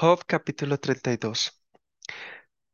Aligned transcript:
Job 0.00 0.24
capítulo 0.26 0.78
32. 0.80 1.62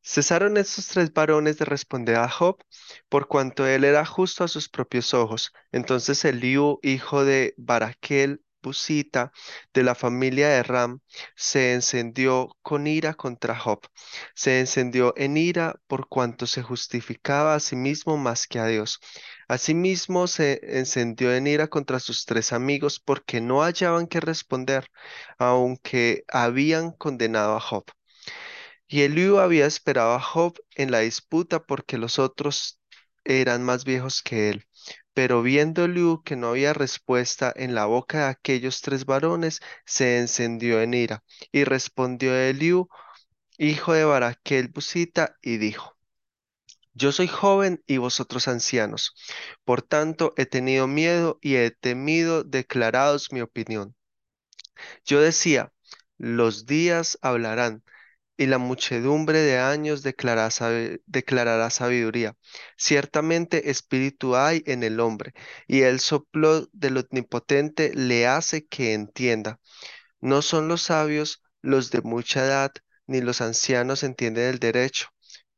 Cesaron 0.00 0.56
estos 0.58 0.86
tres 0.86 1.12
varones 1.12 1.58
de 1.58 1.64
responder 1.64 2.14
a 2.14 2.28
Job, 2.28 2.62
por 3.08 3.26
cuanto 3.26 3.66
él 3.66 3.82
era 3.82 4.06
justo 4.06 4.44
a 4.44 4.48
sus 4.48 4.68
propios 4.68 5.12
ojos. 5.12 5.52
Entonces 5.72 6.24
Eliú, 6.24 6.78
hijo 6.84 7.24
de 7.24 7.52
Baraquel, 7.56 8.44
Busita, 8.62 9.32
de 9.74 9.82
la 9.82 9.96
familia 9.96 10.50
de 10.50 10.62
Ram, 10.62 11.00
se 11.34 11.74
encendió 11.74 12.56
con 12.62 12.86
ira 12.86 13.14
contra 13.14 13.58
Job. 13.58 13.80
Se 14.36 14.60
encendió 14.60 15.12
en 15.16 15.36
ira 15.36 15.80
por 15.88 16.08
cuanto 16.08 16.46
se 16.46 16.62
justificaba 16.62 17.56
a 17.56 17.60
sí 17.60 17.74
mismo 17.74 18.16
más 18.16 18.46
que 18.46 18.60
a 18.60 18.66
Dios. 18.66 19.00
Asimismo 19.48 20.26
se 20.26 20.60
encendió 20.78 21.34
en 21.34 21.46
ira 21.46 21.68
contra 21.68 22.00
sus 22.00 22.24
tres 22.26 22.52
amigos 22.52 23.00
porque 23.00 23.40
no 23.40 23.62
hallaban 23.62 24.06
que 24.08 24.20
responder, 24.20 24.88
aunque 25.38 26.24
habían 26.28 26.92
condenado 26.92 27.56
a 27.56 27.60
Job. 27.60 27.84
Y 28.88 29.02
Eliú 29.02 29.38
había 29.38 29.66
esperado 29.66 30.14
a 30.14 30.20
Job 30.20 30.58
en 30.76 30.90
la 30.90 31.00
disputa 31.00 31.62
porque 31.64 31.98
los 31.98 32.18
otros 32.18 32.80
eran 33.24 33.62
más 33.64 33.84
viejos 33.84 34.22
que 34.22 34.50
él. 34.50 34.66
Pero 35.14 35.42
viendo 35.42 35.84
Eliú 35.84 36.22
que 36.24 36.36
no 36.36 36.48
había 36.48 36.72
respuesta 36.72 37.52
en 37.56 37.74
la 37.74 37.86
boca 37.86 38.18
de 38.18 38.24
aquellos 38.26 38.82
tres 38.82 39.04
varones, 39.06 39.60
se 39.84 40.18
encendió 40.18 40.80
en 40.82 40.94
ira. 40.94 41.24
Y 41.52 41.64
respondió 41.64 42.34
Eliú, 42.36 42.88
hijo 43.58 43.92
de 43.94 44.04
Baraquel 44.04 44.68
Busita, 44.68 45.36
y 45.42 45.58
dijo, 45.58 45.95
Yo 46.96 47.12
soy 47.12 47.28
joven 47.28 47.82
y 47.86 47.98
vosotros 47.98 48.48
ancianos. 48.48 49.14
Por 49.64 49.82
tanto, 49.82 50.32
he 50.38 50.46
tenido 50.46 50.86
miedo 50.86 51.38
y 51.42 51.56
he 51.56 51.70
temido 51.70 52.42
declarados 52.42 53.32
mi 53.32 53.42
opinión. 53.42 53.94
Yo 55.04 55.20
decía, 55.20 55.72
los 56.16 56.64
días 56.64 57.18
hablarán 57.20 57.84
y 58.38 58.46
la 58.46 58.56
muchedumbre 58.56 59.40
de 59.40 59.58
años 59.58 60.02
declarará, 60.02 61.68
sabiduría. 61.70 62.34
Ciertamente 62.78 63.70
espíritu 63.70 64.34
hay 64.34 64.62
en 64.64 64.82
el 64.82 64.98
hombre, 65.00 65.34
y 65.66 65.82
el 65.82 66.00
soplo 66.00 66.66
del 66.72 66.96
Omnipotente 66.96 67.92
le 67.94 68.26
hace 68.26 68.66
que 68.66 68.94
entienda. 68.94 69.60
No 70.20 70.40
son 70.40 70.68
los 70.68 70.80
sabios 70.82 71.42
los 71.60 71.90
de 71.90 72.00
mucha 72.00 72.46
edad, 72.46 72.72
ni 73.06 73.20
los 73.20 73.42
ancianos 73.42 74.02
entienden 74.02 74.44
el 74.44 74.58
derecho. 74.58 75.08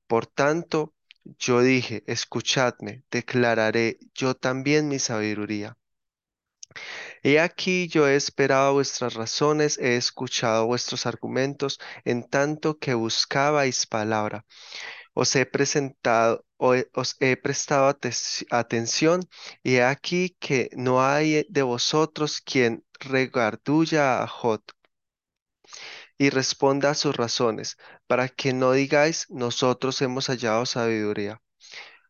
Por 0.09 0.27
tanto, 0.27 0.95
yo 1.39 1.61
dije, 1.63 2.05
escuchadme, 2.07 3.05
declararé 3.11 3.99
yo 4.15 4.35
también 4.35 4.89
mi 4.89 4.99
sabiduría. 4.99 5.77
He 7.23 7.41
aquí 7.41 7.89
yo 7.89 8.07
he 8.09 8.17
esperado 8.17 8.75
vuestras 8.75 9.15
razones, 9.15 9.79
he 9.79 9.97
escuchado 9.97 10.67
vuestros 10.67 11.07
argumentos, 11.07 11.79
en 12.05 12.29
tanto 12.29 12.79
que 12.79 12.95
buscabais 12.95 13.87
palabra. 13.87 14.45
Os 15.15 15.35
he 15.37 15.47
presentado, 15.47 16.45
os 16.57 17.17
he 17.21 17.37
prestado 17.37 17.89
atención, 18.51 19.21
y 19.63 19.77
he 19.77 19.83
aquí 19.83 20.37
que 20.39 20.71
no 20.77 21.03
hay 21.05 21.45
de 21.49 21.63
vosotros 21.63 22.41
quien 22.41 22.85
regardulla 23.01 24.23
a 24.23 24.27
Jot 24.29 24.78
y 26.19 26.31
responda 26.31 26.91
a 26.91 26.95
sus 26.95 27.17
razones, 27.17 27.79
para 28.07 28.29
que 28.29 28.53
no 28.53 28.73
digáis, 28.73 29.27
nosotros 29.31 30.03
hemos 30.03 30.27
hallado 30.29 30.67
sabiduría. 30.67 31.41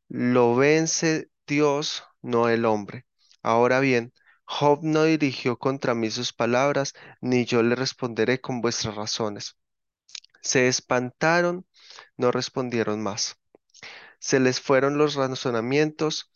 Lo 0.08 0.56
vence 0.56 1.30
Dios, 1.46 2.04
no 2.22 2.48
el 2.48 2.64
hombre. 2.64 3.06
Ahora 3.42 3.80
bien, 3.80 4.12
Job 4.44 4.80
no 4.82 5.04
dirigió 5.04 5.58
contra 5.58 5.94
mí 5.94 6.10
sus 6.10 6.32
palabras, 6.32 6.94
ni 7.20 7.44
yo 7.44 7.62
le 7.62 7.74
responderé 7.76 8.40
con 8.40 8.60
vuestras 8.62 8.94
razones. 8.96 9.56
Se 10.42 10.68
espantaron, 10.68 11.66
no 12.16 12.30
respondieron 12.32 13.02
más. 13.02 13.36
Se 14.20 14.40
les 14.40 14.60
fueron 14.60 14.98
los 14.98 15.14
razonamientos. 15.14 16.30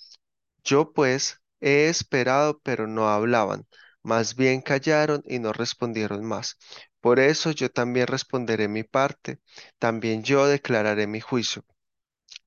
Yo 0.65 0.93
pues 0.93 1.41
he 1.61 1.89
esperado, 1.89 2.61
pero 2.61 2.87
no 2.87 3.09
hablaban. 3.09 3.67
Más 4.03 4.37
bien 4.37 4.63
callaron 4.63 5.23
y 5.27 5.39
no 5.39 5.53
respondieron 5.53 6.25
más. 6.25 6.59
Por 7.03 7.21
eso 7.21 7.53
yo 7.53 7.71
también 7.71 8.09
responderé 8.09 8.69
mi 8.69 8.85
parte. 8.85 9.41
También 9.81 10.25
yo 10.25 10.47
declararé 10.49 11.07
mi 11.09 11.21
juicio 11.21 11.65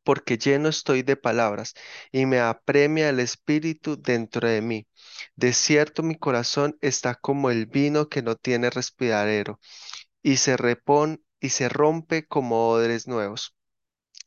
porque 0.04 0.38
lleno 0.38 0.70
estoy 0.70 1.04
de 1.04 1.16
palabras 1.18 1.74
y 2.12 2.26
me 2.26 2.40
apremia 2.40 3.10
el 3.10 3.20
espíritu 3.20 4.02
dentro 4.02 4.48
de 4.48 4.62
mí. 4.62 4.88
De 5.36 5.54
cierto 5.54 6.04
mi 6.04 6.16
corazón 6.18 6.78
está 6.82 7.16
como 7.16 7.50
el 7.52 7.66
vino 7.68 8.10
que 8.10 8.22
no 8.22 8.36
tiene 8.36 8.70
respiradero 8.70 9.60
y 10.24 10.38
se 10.38 10.58
repone 10.58 11.20
y 11.42 11.50
se 11.52 11.70
rompe 11.70 12.28
como 12.28 12.70
odres 12.70 13.08
nuevos. 13.08 13.56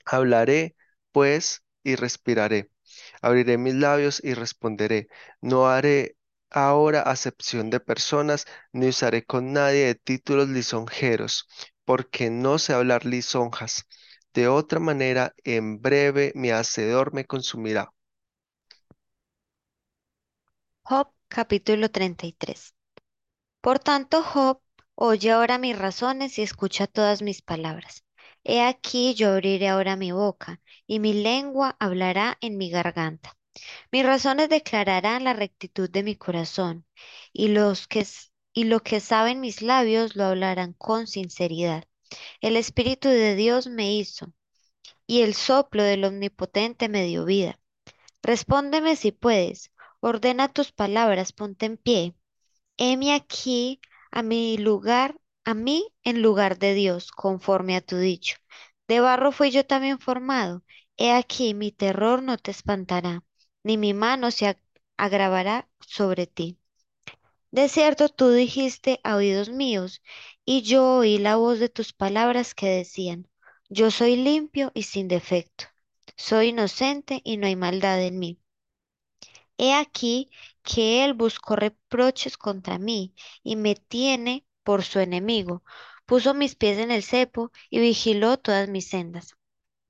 Hablaré, 0.07 0.77
pues, 1.13 1.65
y 1.85 1.97
respiraré. 1.97 2.71
Abriré 3.23 3.59
mis 3.59 3.75
labios 3.77 4.23
y 4.25 4.35
responderé. 4.35 5.09
No 5.43 5.69
haré 5.69 6.18
ahora 6.51 7.03
acepción 7.03 7.71
de 7.71 7.81
personas, 7.81 8.47
ni 8.73 8.89
usaré 8.89 9.25
con 9.27 9.53
nadie 9.53 9.87
de 9.87 9.95
títulos 9.95 10.49
lisonjeros, 10.49 11.47
porque 11.85 12.31
no 12.31 12.59
sé 12.59 12.75
hablar 12.75 13.05
lisonjas. 13.07 13.87
De 14.35 14.49
otra 14.49 14.81
manera, 14.81 15.35
en 15.45 15.81
breve 15.83 16.33
mi 16.35 16.51
hacedor 16.51 17.13
me 17.15 17.25
consumirá. 17.27 17.93
Job 20.83 21.13
capítulo 21.29 21.89
33. 21.89 22.75
Por 23.63 23.79
tanto, 23.81 24.23
Job, 24.25 24.61
oye 24.97 25.33
ahora 25.33 25.59
mis 25.59 25.79
razones 25.79 26.39
y 26.39 26.43
escucha 26.43 26.89
todas 26.89 27.23
mis 27.23 27.43
palabras. 27.43 28.05
He 28.45 28.63
aquí 28.63 29.15
yo 29.15 29.31
abriré 29.33 29.69
ahora 29.71 29.97
mi 29.97 30.13
boca, 30.13 30.61
y 30.87 31.01
mi 31.01 31.15
lengua 31.15 31.77
hablará 31.81 32.39
en 32.43 32.59
mi 32.59 32.71
garganta. 32.71 33.38
Mis 33.93 34.05
razones 34.05 34.49
declararán 34.49 35.25
la 35.25 35.33
rectitud 35.33 35.91
de 35.91 36.03
mi 36.03 36.17
corazón, 36.17 36.87
y 37.33 37.49
los 37.49 37.87
que 37.87 38.07
y 38.53 38.65
lo 38.65 38.81
que 38.81 39.01
saben 39.01 39.41
mis 39.41 39.63
labios 39.63 40.17
lo 40.17 40.25
hablarán 40.25 40.73
con 40.73 41.07
sinceridad. 41.07 41.85
El 42.41 42.57
Espíritu 42.57 43.09
de 43.09 43.35
Dios 43.37 43.69
me 43.69 43.93
hizo, 43.95 44.33
y 45.07 45.23
el 45.23 45.35
soplo 45.35 45.83
del 45.83 46.05
Omnipotente 46.05 46.89
me 46.89 47.05
dio 47.05 47.25
vida. 47.25 47.59
Respóndeme 48.23 48.97
si 48.97 49.13
puedes, 49.13 49.73
ordena 50.01 50.49
tus 50.49 50.73
palabras, 50.73 51.33
ponte 51.33 51.67
en 51.67 51.77
pie. 51.77 52.15
Heme 52.77 53.15
aquí 53.15 53.81
a 54.11 54.23
mi 54.23 54.59
lugar, 54.59 55.17
a 55.45 55.55
mí 55.55 55.87
en 56.05 56.23
lugar 56.23 56.59
de 56.59 56.75
Dios, 56.75 57.11
conforme 57.13 57.77
a 57.77 57.81
tu 57.81 57.97
dicho. 57.97 58.37
De 58.89 59.01
barro 59.01 59.33
fui 59.33 59.51
yo 59.51 59.67
también 59.67 59.99
formado. 59.99 60.63
He 60.97 61.13
aquí 61.13 61.55
mi 61.55 61.73
terror 61.73 62.23
no 62.23 62.39
te 62.39 62.51
espantará, 62.51 63.23
ni 63.65 63.77
mi 63.79 63.95
mano 63.95 64.31
se 64.31 64.47
ag- 64.49 64.63
agravará 64.97 65.69
sobre 65.81 66.27
ti. 66.27 66.59
De 67.51 67.69
cierto 67.69 68.09
tú 68.09 68.31
dijiste 68.31 69.01
a 69.05 69.17
oídos 69.17 69.51
míos, 69.51 70.03
y 70.47 70.63
yo 70.63 70.97
oí 70.99 71.19
la 71.19 71.37
voz 71.37 71.59
de 71.61 71.69
tus 71.69 71.93
palabras 71.93 72.55
que 72.55 72.69
decían, 72.69 73.29
Yo 73.69 73.91
soy 73.91 74.17
limpio 74.17 74.73
y 74.75 74.85
sin 74.85 75.09
defecto. 75.09 75.67
Soy 76.17 76.49
inocente 76.49 77.21
y 77.25 77.37
no 77.37 77.47
hay 77.47 77.57
maldad 77.57 78.03
en 78.03 78.19
mí. 78.19 78.41
He 79.59 79.75
aquí 79.75 80.31
que 80.63 81.05
él 81.05 81.15
buscó 81.15 81.55
reproches 81.57 82.37
contra 82.39 82.79
mí 82.79 83.15
y 83.43 83.57
me 83.57 83.75
tiene 83.75 84.47
por 84.65 84.83
su 84.85 85.01
enemigo. 85.01 85.63
Puso 86.07 86.35
mis 86.35 86.55
pies 86.57 86.79
en 86.79 86.91
el 86.91 87.03
cepo 87.03 87.53
y 87.71 87.79
vigiló 87.81 88.39
todas 88.39 88.69
mis 88.69 88.89
sendas. 88.89 89.35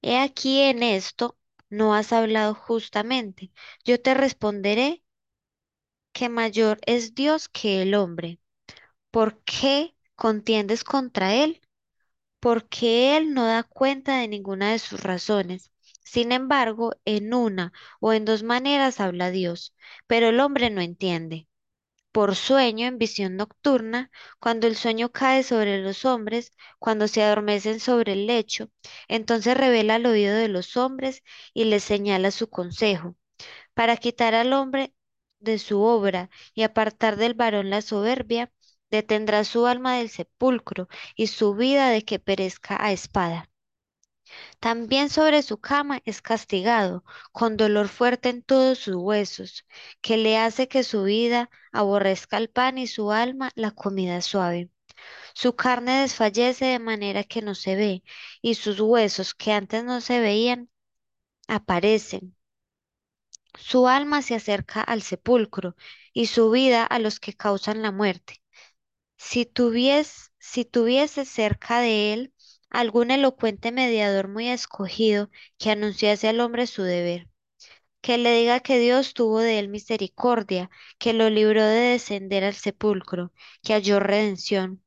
He 0.03 0.19
aquí 0.19 0.61
en 0.63 0.83
esto 0.85 1.38
no 1.71 1.95
has 1.95 2.13
hablado 2.13 2.55
justamente. 2.55 3.53
Yo 3.85 4.01
te 4.01 4.15
responderé 4.15 5.03
que 6.13 6.29
mayor 6.29 6.79
es 6.87 7.15
Dios 7.15 7.49
que 7.49 7.81
el 7.83 7.95
hombre. 7.95 8.41
¿Por 9.13 9.43
qué 9.45 9.97
contiendes 10.17 10.85
contra 10.85 11.35
él? 11.37 11.61
Porque 12.41 13.17
él 13.19 13.35
no 13.35 13.47
da 13.47 13.65
cuenta 13.65 14.19
de 14.19 14.29
ninguna 14.29 14.73
de 14.73 14.81
sus 14.81 15.03
razones. 15.03 15.73
Sin 16.05 16.33
embargo, 16.33 16.95
en 17.07 17.35
una 17.35 17.73
o 18.01 18.13
en 18.15 18.27
dos 18.27 18.45
maneras 18.45 19.01
habla 19.01 19.31
Dios, 19.33 19.75
pero 20.09 20.29
el 20.31 20.41
hombre 20.41 20.71
no 20.71 20.83
entiende. 20.83 21.48
Por 22.19 22.35
sueño 22.35 22.89
en 22.89 22.99
visión 22.99 23.37
nocturna, 23.37 24.11
cuando 24.41 24.67
el 24.67 24.75
sueño 24.75 25.13
cae 25.13 25.45
sobre 25.45 25.81
los 25.81 26.05
hombres, 26.05 26.51
cuando 26.81 27.07
se 27.07 27.23
adormecen 27.23 27.79
sobre 27.79 28.15
el 28.15 28.27
lecho, 28.27 28.71
entonces 29.07 29.57
revela 29.57 29.95
al 29.95 30.07
oído 30.07 30.35
de 30.35 30.49
los 30.49 30.77
hombres 30.77 31.23
y 31.55 31.63
les 31.67 31.85
señala 31.85 32.33
su 32.33 32.51
consejo, 32.51 33.15
para 33.75 33.97
quitar 33.99 34.35
al 34.35 34.53
hombre 34.53 34.93
de 35.39 35.61
su 35.61 35.81
obra 35.83 36.29
y 36.55 36.65
apartar 36.65 37.17
del 37.17 37.35
varón 37.35 37.71
la 37.71 37.83
soberbia, 37.83 38.53
detendrá 38.91 39.45
su 39.45 39.67
alma 39.69 39.97
del 39.99 40.11
sepulcro 40.11 40.89
y 41.15 41.29
su 41.29 41.55
vida 41.55 41.91
de 41.91 42.05
que 42.05 42.19
perezca 42.19 42.77
a 42.85 42.91
espada. 42.91 43.49
También 44.61 45.11
sobre 45.11 45.43
su 45.43 45.59
cama 45.59 46.01
es 46.05 46.23
castigado, 46.23 47.05
con 47.33 47.57
dolor 47.57 47.89
fuerte 47.89 48.29
en 48.29 48.43
todos 48.43 48.79
sus 48.79 48.97
huesos, 48.97 49.67
que 50.01 50.17
le 50.17 50.39
hace 50.39 50.69
que 50.69 50.83
su 50.85 51.05
vida 51.05 51.51
aborrezca 51.73 52.37
el 52.39 52.51
pan 52.51 52.79
y 52.79 52.87
su 52.87 53.13
alma 53.13 53.51
la 53.55 53.71
comida 53.73 54.21
suave. 54.21 54.71
Su 55.35 55.57
carne 55.57 56.03
desfallece 56.03 56.67
de 56.67 56.79
manera 56.79 57.25
que 57.25 57.43
no 57.43 57.55
se 57.55 57.77
ve, 57.77 58.05
y 58.43 58.55
sus 58.55 58.81
huesos 58.81 59.35
que 59.35 59.53
antes 59.53 59.85
no 59.85 60.01
se 60.01 60.21
veían 60.21 60.71
aparecen. 61.49 62.37
Su 63.59 63.89
alma 63.89 64.23
se 64.23 64.35
acerca 64.35 64.81
al 64.83 65.03
sepulcro 65.03 65.77
y 66.13 66.27
su 66.27 66.51
vida 66.51 66.85
a 66.85 66.99
los 66.99 67.21
que 67.21 67.35
causan 67.35 67.83
la 67.83 67.93
muerte. 67.93 68.43
Si 69.17 69.47
tuvies, 69.47 70.33
si 70.39 70.65
tuviese 70.65 71.25
cerca 71.25 71.81
de 71.81 72.13
él 72.15 72.35
algún 72.71 73.11
elocuente 73.11 73.73
mediador 73.73 74.29
muy 74.29 74.49
escogido 74.49 75.31
que 75.59 75.71
anunciase 75.71 76.29
al 76.29 76.41
hombre 76.41 76.67
su 76.67 76.83
deber, 76.83 77.29
que 78.01 78.19
le 78.19 78.33
diga 78.33 78.61
que 78.61 78.79
Dios 78.79 79.15
tuvo 79.15 79.41
de 79.41 79.59
él 79.59 79.69
misericordia, 79.69 80.71
que 80.99 81.13
lo 81.13 81.31
libró 81.31 81.63
de 81.65 81.93
descender 81.93 82.45
al 82.45 82.55
sepulcro, 82.55 83.33
que 83.63 83.75
halló 83.75 84.01
redención. 84.01 84.83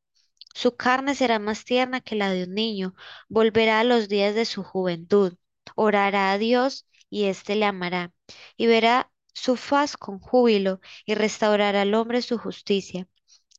Su 0.53 0.75
carne 0.75 1.15
será 1.15 1.39
más 1.39 1.65
tierna 1.65 2.01
que 2.01 2.15
la 2.15 2.29
de 2.31 2.43
un 2.45 2.53
niño, 2.53 2.95
volverá 3.29 3.79
a 3.79 3.83
los 3.83 4.09
días 4.09 4.35
de 4.35 4.45
su 4.45 4.63
juventud, 4.63 5.35
orará 5.75 6.31
a 6.31 6.37
Dios 6.37 6.87
y 7.09 7.25
éste 7.25 7.55
le 7.55 7.65
amará, 7.65 8.11
y 8.57 8.67
verá 8.67 9.11
su 9.33 9.55
faz 9.55 9.97
con 9.97 10.19
júbilo 10.19 10.81
y 11.05 11.15
restaurará 11.15 11.81
al 11.81 11.93
hombre 11.93 12.21
su 12.21 12.37
justicia. 12.37 13.07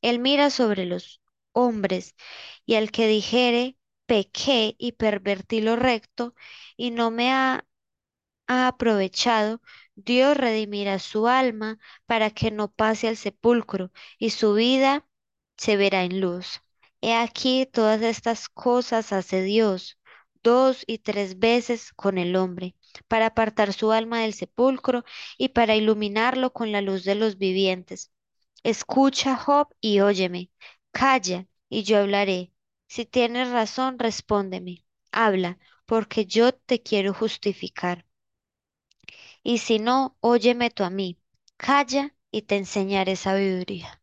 Él 0.03 0.19
mira 0.19 0.51
sobre 0.51 0.85
los 0.87 1.21
hombres 1.53 2.15
y 2.67 2.75
al 2.75 2.91
que 2.91 3.07
dijere, 3.07 3.77
pequé 4.13 4.75
y 4.79 4.93
pervertí 4.93 5.61
lo 5.63 5.77
recto 5.77 6.35
y 6.77 6.91
no 6.91 7.11
me 7.11 7.33
ha 7.33 7.65
ha 8.49 8.69
aprovechado, 8.69 9.61
Dios 9.97 10.37
redimirá 10.37 10.99
su 10.99 11.29
alma 11.29 11.79
para 12.07 12.31
que 12.31 12.51
no 12.51 12.71
pase 12.71 13.09
al 13.09 13.17
sepulcro 13.17 13.91
y 14.19 14.31
su 14.31 14.55
vida 14.55 15.07
se 15.57 15.77
verá 15.77 16.05
en 16.05 16.21
luz. 16.21 16.63
He 17.01 17.15
aquí 17.15 17.67
todas 17.73 18.03
estas 18.03 18.49
cosas 18.49 19.13
hace 19.13 19.43
Dios 19.43 19.99
dos 20.43 20.85
y 20.87 20.99
tres 20.99 21.39
veces 21.39 21.93
con 21.95 22.19
el 22.19 22.37
hombre, 22.37 22.77
para 23.09 23.27
apartar 23.27 23.73
su 23.73 23.93
alma 23.93 24.21
del 24.23 24.35
sepulcro 24.35 25.05
y 25.39 25.51
para 25.51 25.77
iluminarlo 25.77 26.53
con 26.53 26.73
la 26.73 26.81
luz 26.83 27.05
de 27.05 27.15
los 27.17 27.39
vivientes. 27.39 28.13
Escucha, 28.65 29.37
Job, 29.37 29.69
y 29.81 30.01
óyeme. 30.01 30.51
Calla, 30.93 31.47
y 31.69 31.85
yo 31.85 31.99
hablaré. 31.99 32.52
Si 32.93 33.07
tienes 33.07 33.51
razón, 33.51 33.99
respóndeme. 33.99 34.85
Habla, 35.13 35.59
porque 35.87 36.27
yo 36.27 36.53
te 36.53 36.83
quiero 36.83 37.15
justificar 37.15 38.05
y 39.43 39.59
si 39.59 39.79
no, 39.79 40.17
óyeme 40.21 40.71
tú 40.71 40.85
a 40.85 40.91
mí. 40.91 41.19
Calla 41.57 42.15
y 42.31 42.43
te 42.43 42.57
enseñaré 42.57 43.17
sabiduría. 43.17 44.01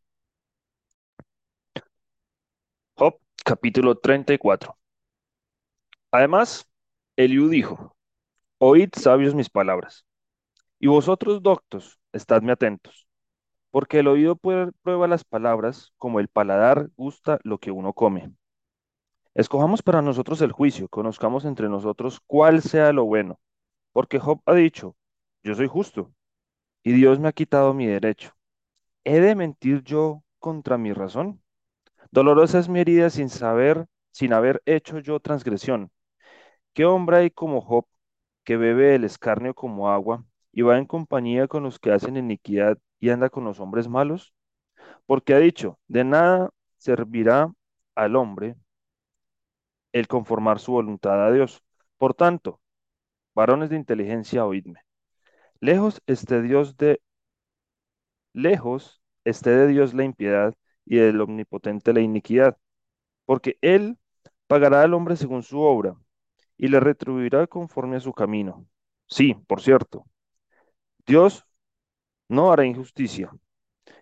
Job 2.96 3.20
capítulo 3.46 3.96
34. 3.96 4.78
Además, 6.12 6.68
Eliú 7.16 7.50
dijo, 7.50 7.96
Oíd 8.58 8.90
sabios 8.94 9.36
mis 9.36 9.50
palabras, 9.50 10.06
y 10.80 10.88
vosotros 10.88 11.42
doctos, 11.42 12.00
estadme 12.12 12.52
atentos, 12.52 13.08
porque 13.72 14.00
el 14.00 14.08
oído 14.08 14.36
prueba 14.36 15.08
las 15.08 15.24
palabras 15.24 15.94
como 15.98 16.20
el 16.20 16.28
paladar 16.28 16.90
gusta 16.98 17.40
lo 17.44 17.60
que 17.60 17.72
uno 17.72 17.94
come. 17.94 18.34
Escojamos 19.40 19.82
para 19.82 20.02
nosotros 20.02 20.42
el 20.42 20.52
juicio, 20.52 20.90
conozcamos 20.90 21.46
entre 21.46 21.70
nosotros 21.70 22.20
cuál 22.28 22.62
sea 22.62 22.92
lo 22.92 23.06
bueno, 23.06 23.40
porque 23.94 24.20
Job 24.20 24.42
ha 24.46 24.54
dicho, 24.54 24.98
yo 25.44 25.56
soy 25.56 25.68
justo, 25.68 26.12
y 26.84 26.92
Dios 26.92 27.22
me 27.22 27.30
ha 27.30 27.32
quitado 27.32 27.74
mi 27.74 27.86
derecho. 27.88 28.34
¿He 29.06 29.22
de 29.22 29.36
mentir 29.36 29.82
yo 29.84 30.24
contra 30.40 30.78
mi 30.78 30.92
razón? 30.92 31.42
Dolorosa 32.12 32.60
es 32.60 32.68
mi 32.68 32.82
herida 32.82 33.10
sin 33.10 33.30
saber, 33.30 33.86
sin 34.12 34.34
haber 34.34 34.62
hecho 34.66 35.00
yo 35.00 35.22
transgresión. 35.22 35.90
¿Qué 36.74 36.84
hombre 36.84 37.16
hay 37.20 37.32
como 37.32 37.62
Job, 37.62 37.86
que 38.44 38.58
bebe 38.58 38.94
el 38.96 39.06
escarnio 39.06 39.54
como 39.54 39.90
agua, 39.90 40.26
y 40.52 40.64
va 40.64 40.78
en 40.78 40.86
compañía 40.86 41.48
con 41.48 41.64
los 41.64 41.80
que 41.80 41.94
hacen 41.94 42.18
iniquidad 42.18 42.78
y 43.00 43.10
anda 43.10 43.30
con 43.30 43.46
los 43.46 43.62
hombres 43.62 43.88
malos? 43.88 44.34
Porque 45.06 45.34
ha 45.34 45.40
dicho, 45.40 45.80
de 45.88 46.04
nada 46.04 46.50
servirá 46.76 47.54
al 47.96 48.18
hombre 48.18 48.58
el 49.94 50.08
conformar 50.08 50.60
su 50.60 50.74
voluntad 50.74 51.26
a 51.26 51.32
Dios. 51.32 51.64
Por 51.98 52.14
tanto, 52.14 52.62
varones 53.36 53.70
de 53.70 53.78
inteligencia, 53.78 54.46
oídme. 54.46 54.82
Lejos 55.62 56.02
esté 56.08 56.42
Dios 56.42 56.78
de, 56.78 57.02
lejos 58.34 59.02
esté 59.26 59.52
de 59.52 59.68
Dios 59.68 59.94
la 59.94 60.04
impiedad 60.04 60.56
y 60.86 60.98
del 60.98 61.22
omnipotente 61.22 61.94
la 61.94 62.02
iniquidad, 62.02 62.58
porque 63.26 63.58
él 63.62 63.98
pagará 64.48 64.84
al 64.84 64.94
hombre 64.94 65.16
según 65.16 65.44
su 65.44 65.60
obra 65.62 65.96
y 66.58 66.70
le 66.70 66.80
retribuirá 66.80 67.48
conforme 67.48 67.98
a 67.98 68.02
su 68.02 68.14
camino. 68.14 68.68
Sí, 69.08 69.36
por 69.48 69.62
cierto, 69.62 70.06
Dios 71.06 71.46
no 72.30 72.52
hará 72.52 72.66
injusticia 72.66 73.32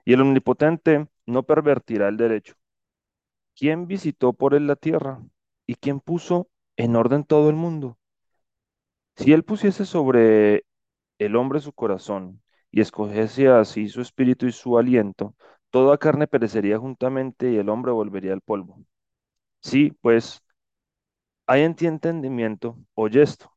y 0.06 0.13
el 0.13 0.22
omnipotente 0.22 1.07
no 1.25 1.44
pervertirá 1.44 2.10
el 2.10 2.18
derecho. 2.18 2.56
¿Quién 3.56 3.88
visitó 3.88 4.33
por 4.33 4.54
él 4.56 4.68
la 4.68 4.75
tierra 4.75 5.22
y 5.68 5.75
quién 5.75 6.00
puso 6.00 6.50
en 6.78 6.96
orden 6.96 7.24
todo 7.25 7.50
el 7.52 7.56
mundo? 7.58 8.00
Si 9.16 9.34
él 9.34 9.44
pusiese 9.44 9.86
sobre 9.86 10.64
el 11.19 11.36
hombre 11.36 11.60
su 11.62 11.74
corazón 11.74 12.42
y 12.72 12.81
escogiese 12.81 13.48
así 13.50 13.90
su 13.90 14.02
espíritu 14.02 14.48
y 14.48 14.52
su 14.52 14.78
aliento, 14.78 15.36
toda 15.72 15.98
carne 15.98 16.28
perecería 16.28 16.78
juntamente 16.80 17.52
y 17.52 17.58
el 17.58 17.69
hombre 17.69 17.92
volvería 17.92 18.34
al 18.34 18.42
polvo. 18.42 18.84
Sí, 19.62 19.92
pues, 20.02 20.44
hay 21.48 21.62
en 21.64 21.75
ti 21.75 21.88
entendimiento, 21.88 22.78
oye 22.94 23.22
esto, 23.22 23.52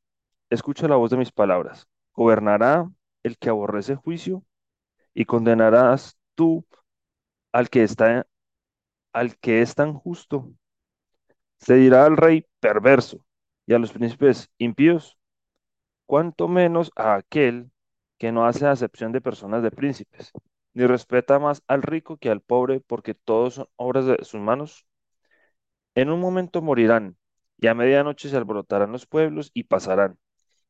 escucha 0.50 0.88
la 0.88 0.96
voz 0.96 1.10
de 1.10 1.16
mis 1.18 1.32
palabras. 1.32 1.88
Gobernará 2.14 2.90
el 3.22 3.38
que 3.38 3.50
aborrece 3.50 3.96
juicio 3.96 4.44
y 5.14 5.26
condenarás 5.26 6.18
tú 6.34 6.66
al 7.52 7.70
que 7.70 7.84
está, 7.84 8.26
al 9.12 9.38
que 9.38 9.62
es 9.62 9.74
tan 9.76 9.94
justo. 9.94 10.52
Se 11.60 11.74
dirá 11.74 12.06
al 12.06 12.16
rey 12.16 12.46
perverso 12.60 13.24
y 13.66 13.74
a 13.74 13.78
los 13.78 13.92
príncipes 13.92 14.50
impíos, 14.58 15.18
cuanto 16.06 16.48
menos 16.48 16.92
a 16.96 17.14
aquel 17.14 17.70
que 18.18 18.32
no 18.32 18.46
hace 18.46 18.66
acepción 18.66 19.12
de 19.12 19.20
personas 19.20 19.62
de 19.62 19.70
príncipes, 19.70 20.32
ni 20.74 20.86
respeta 20.86 21.38
más 21.38 21.62
al 21.68 21.82
rico 21.82 22.16
que 22.18 22.30
al 22.30 22.40
pobre, 22.40 22.80
porque 22.80 23.14
todos 23.14 23.54
son 23.54 23.68
obras 23.76 24.06
de 24.06 24.24
sus 24.24 24.40
manos. 24.40 24.86
En 25.94 26.10
un 26.10 26.20
momento 26.20 26.62
morirán, 26.62 27.16
y 27.58 27.68
a 27.68 27.74
medianoche 27.74 28.28
se 28.28 28.36
alborotarán 28.36 28.92
los 28.92 29.06
pueblos 29.06 29.50
y 29.54 29.64
pasarán, 29.64 30.18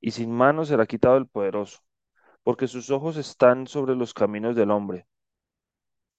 y 0.01 0.13
sin 0.13 0.33
mano 0.33 0.65
será 0.65 0.87
quitado 0.87 1.17
el 1.17 1.27
poderoso, 1.27 1.81
porque 2.45 2.69
sus 2.69 2.91
ojos 2.91 3.17
están 3.17 3.67
sobre 3.67 3.97
los 3.97 4.15
caminos 4.15 4.57
del 4.57 4.71
hombre, 4.71 5.07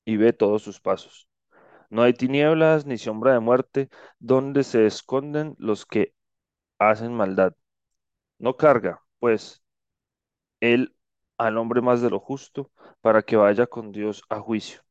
y 0.06 0.18
ve 0.18 0.34
todos 0.34 0.62
sus 0.62 0.80
pasos. 0.80 1.31
No 1.92 2.02
hay 2.04 2.14
tinieblas 2.16 2.88
ni 2.88 2.98
sombra 2.98 3.34
de 3.34 3.40
muerte 3.40 3.90
donde 4.20 4.64
se 4.64 4.88
esconden 4.88 5.56
los 5.60 5.86
que 5.86 6.16
hacen 6.80 7.14
maldad. 7.14 7.56
No 8.40 8.58
carga, 8.58 9.04
pues, 9.20 9.64
él 10.62 10.96
al 11.38 11.58
hombre 11.58 11.82
más 11.82 12.02
de 12.02 12.10
lo 12.10 12.20
justo, 12.20 12.72
para 13.02 13.24
que 13.24 13.36
vaya 13.36 13.68
con 13.68 13.92
Dios 13.92 14.24
a 14.30 14.40
juicio. 14.40 14.82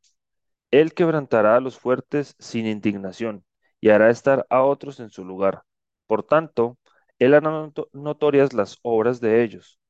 Él 0.70 0.94
quebrantará 0.94 1.56
a 1.56 1.60
los 1.60 1.78
fuertes 1.78 2.36
sin 2.40 2.66
indignación 2.66 3.44
y 3.80 3.90
hará 3.90 4.10
estar 4.10 4.46
a 4.50 4.62
otros 4.64 5.00
en 5.00 5.10
su 5.10 5.24
lugar. 5.24 5.64
Por 6.06 6.24
tanto, 6.24 6.78
él 7.20 7.34
hará 7.34 7.50
noto- 7.50 7.90
notorias 7.92 8.52
las 8.54 8.78
obras 8.82 9.20
de 9.20 9.42
ellos, 9.44 9.80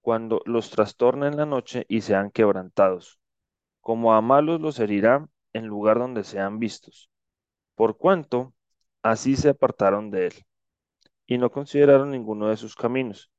cuando 0.00 0.40
los 0.46 0.70
trastorne 0.70 1.26
en 1.28 1.36
la 1.36 1.46
noche 1.46 1.84
y 1.88 2.02
sean 2.02 2.30
quebrantados. 2.30 3.18
Como 3.80 4.14
a 4.14 4.20
malos 4.22 4.60
los 4.60 4.78
herirá 4.80 5.28
en 5.54 5.66
lugar 5.66 5.98
donde 5.98 6.24
sean 6.24 6.58
vistos. 6.58 7.10
Por 7.76 7.96
cuanto 7.98 8.54
así 9.02 9.36
se 9.36 9.50
apartaron 9.50 10.10
de 10.10 10.28
él 10.28 10.34
y 11.26 11.38
no 11.38 11.50
consideraron 11.50 12.10
ninguno 12.10 12.48
de 12.48 12.56
sus 12.56 12.76
caminos, 12.76 13.30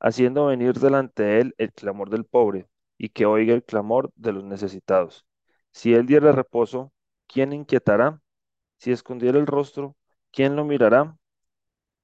haciendo 0.00 0.46
venir 0.46 0.74
delante 0.74 1.22
de 1.22 1.40
él 1.40 1.54
el 1.58 1.72
clamor 1.72 2.10
del 2.10 2.24
pobre 2.24 2.68
y 2.98 3.10
que 3.10 3.26
oiga 3.26 3.54
el 3.54 3.64
clamor 3.64 4.10
de 4.16 4.32
los 4.32 4.44
necesitados. 4.44 5.26
Si 5.72 5.94
él 5.94 6.06
diera 6.06 6.32
reposo, 6.32 6.92
¿quién 7.26 7.52
inquietará? 7.52 8.20
Si 8.78 8.92
escondiera 8.92 9.38
el 9.38 9.46
rostro, 9.46 9.96
¿quién 10.32 10.56
lo 10.56 10.64
mirará? 10.64 11.16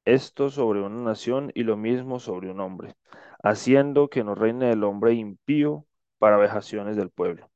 Esto 0.04 0.50
sobre 0.50 0.82
una 0.82 1.02
nación 1.02 1.52
y 1.54 1.62
lo 1.64 1.76
mismo 1.76 2.20
sobre 2.20 2.50
un 2.50 2.60
hombre, 2.60 2.96
haciendo 3.42 4.08
que 4.10 4.24
no 4.24 4.34
reine 4.34 4.72
el 4.72 4.84
hombre 4.84 5.14
impío 5.14 5.86
para 6.18 6.36
vejaciones 6.36 6.96
del 6.96 7.10
pueblo. 7.10 7.49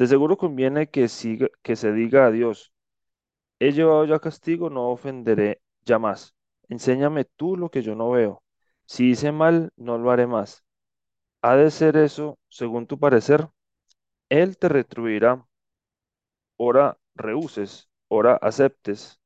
De 0.00 0.06
seguro 0.08 0.36
conviene 0.36 0.88
que, 0.90 1.06
siga, 1.08 1.48
que 1.62 1.76
se 1.76 1.92
diga 1.92 2.26
a 2.26 2.30
Dios, 2.32 2.72
he 3.60 3.72
llevado 3.72 4.04
ya 4.06 4.20
castigo, 4.20 4.70
no 4.70 4.90
ofenderé 4.90 5.62
ya 5.84 5.98
más. 5.98 6.34
Enséñame 6.68 7.24
tú 7.26 7.56
lo 7.56 7.70
que 7.70 7.82
yo 7.82 7.94
no 7.96 8.10
veo. 8.10 8.42
Si 8.86 9.10
hice 9.10 9.32
mal, 9.32 9.72
no 9.76 9.98
lo 9.98 10.10
haré 10.10 10.26
más. 10.26 10.64
¿Ha 11.42 11.56
de 11.56 11.70
ser 11.70 11.96
eso 11.98 12.38
según 12.50 12.86
tu 12.86 12.98
parecer? 12.98 13.48
Él 14.30 14.58
te 14.58 14.68
retribuirá. 14.70 15.46
Ora 16.58 16.96
rehuses 17.16 17.88
ora 18.08 18.36
aceptes, 18.36 19.20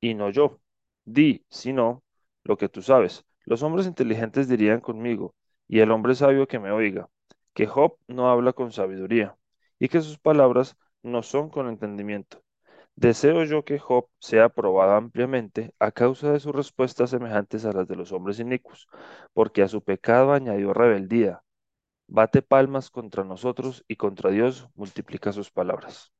y 0.00 0.14
no 0.14 0.30
yo. 0.30 0.60
Di, 1.04 1.44
si 1.50 1.72
no, 1.72 2.04
lo 2.44 2.56
que 2.58 2.68
tú 2.68 2.82
sabes. 2.82 3.24
Los 3.44 3.62
hombres 3.62 3.86
inteligentes 3.86 4.48
dirían 4.48 4.80
conmigo, 4.80 5.34
y 5.68 5.80
el 5.80 5.90
hombre 5.92 6.14
sabio 6.14 6.48
que 6.48 6.58
me 6.60 6.72
oiga, 6.72 7.08
que 7.54 7.66
Job 7.66 7.98
no 8.08 8.30
habla 8.30 8.52
con 8.54 8.72
sabiduría, 8.72 9.36
y 9.78 9.88
que 9.88 10.00
sus 10.00 10.18
palabras 10.18 10.76
no 11.02 11.22
son 11.22 11.50
con 11.50 11.68
entendimiento. 11.68 12.42
Deseo 12.96 13.44
yo 13.44 13.64
que 13.64 13.78
Job 13.78 14.08
sea 14.20 14.48
probado 14.48 14.92
ampliamente 14.94 15.74
a 15.78 15.92
causa 15.92 16.32
de 16.32 16.40
sus 16.40 16.54
respuestas 16.54 17.10
semejantes 17.10 17.64
a 17.64 17.72
las 17.72 17.86
de 17.88 17.96
los 17.96 18.12
hombres 18.12 18.40
inicuos, 18.40 18.88
porque 19.34 19.62
a 19.62 19.68
su 19.68 19.82
pecado 19.82 20.32
añadió 20.32 20.72
rebeldía. 20.74 21.42
Bate 22.08 22.42
palmas 22.42 22.90
contra 22.90 23.24
nosotros 23.24 23.84
y 23.88 23.96
contra 23.96 24.30
Dios 24.30 24.68
multiplica 24.74 25.32
sus 25.32 25.50
palabras. 25.50 26.12